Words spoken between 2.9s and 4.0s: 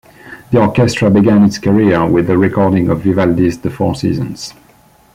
Vivaldi's "The Four